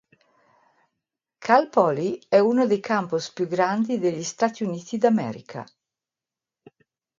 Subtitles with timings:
[1.37, 5.63] Cal Poly è uno dei campus più grandi degli Stati Uniti d'America.